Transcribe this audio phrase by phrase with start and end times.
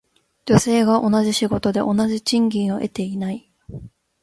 [0.47, 3.51] 女性が同じ仕事で同じ賃金を得ていない。